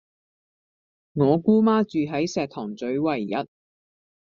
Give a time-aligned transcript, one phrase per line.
[1.13, 3.45] 我姑媽住喺石塘嘴維壹